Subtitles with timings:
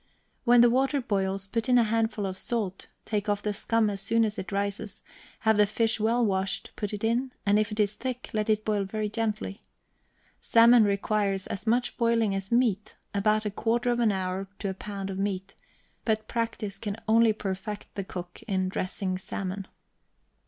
[0.45, 4.01] When the water boils put in a handful of salt, take off the scum as
[4.01, 5.03] soon as it rises;
[5.41, 8.65] have the fish well washed, put it in, and if it is thick, let it
[8.65, 9.59] boil very gently.
[10.39, 14.73] Salmon requires as much boiling as meat; about a quarter of an hour to a
[14.73, 15.53] pound of meat;
[16.03, 19.67] but practice can only perfect the cook in dressing salmon.